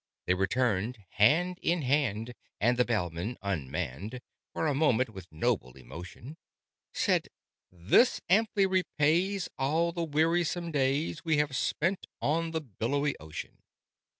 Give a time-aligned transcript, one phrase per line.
[0.25, 4.19] They returned hand in hand, and the Bellman, unmanned
[4.51, 6.37] (For a moment) with noble emotion,
[6.91, 7.29] Said
[7.71, 13.59] "This amply repays all the wearisome days We have spent on the billowy ocean!"